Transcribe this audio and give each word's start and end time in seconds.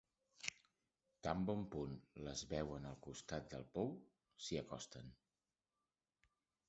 Tan 1.27 1.43
bon 1.49 1.65
punt 1.75 1.93
les 2.27 2.43
veuen 2.53 2.87
al 2.93 2.97
costat 3.09 3.53
del 3.55 3.67
pou 3.79 3.93
s'hi 4.47 4.59
acosten. 4.63 5.17